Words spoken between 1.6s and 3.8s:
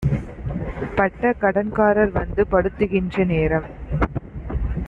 காரர்வந்து படுத்துகின்ற நேரம்